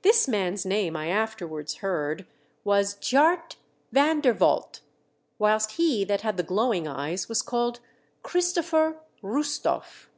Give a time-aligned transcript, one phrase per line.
[0.00, 2.26] This man's name, I afterwards heard,
[2.64, 3.56] was Tjaart
[3.92, 4.80] Van der Valdt,
[5.38, 7.80] whilst he that had the glowing eyes was called
[8.22, 10.08] Christopher Roostoff.